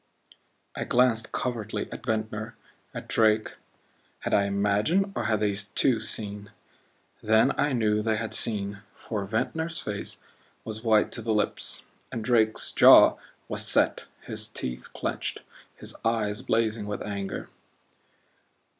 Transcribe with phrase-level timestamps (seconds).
[0.75, 2.55] I glanced covertly at Ventnor,
[2.91, 3.53] at Drake
[4.21, 6.49] had I imagined, or had they too seen?
[7.21, 10.19] Then I knew they had seen, for Ventnor's face
[10.63, 15.43] was white to the lips, and Drake's jaw was set, his teeth clenched,
[15.75, 17.49] his eyes blazing with anger.